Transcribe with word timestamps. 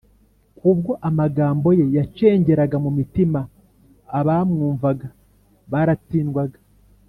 Kubwo 0.57 0.91
amagambo 1.09 1.67
ye 1.79 1.85
yacengeraga 1.97 2.77
mu 2.83 2.91
mitima, 2.97 3.39
abamwumvaga 4.19 5.07
baratsindwaga 5.71 6.59